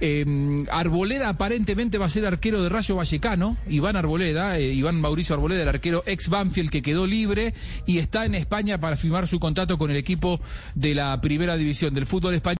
[0.00, 5.34] Eh, Arboleda aparentemente va a ser arquero de Rayo Vallecano, Iván Arboleda, eh, Iván Mauricio
[5.34, 7.54] Arboleda, el arquero ex Banfield que quedó libre
[7.86, 10.40] y está en España para firmar su contrato con el equipo
[10.74, 12.46] de la primera división del fútbol español.